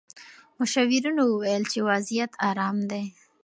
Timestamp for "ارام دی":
2.49-3.03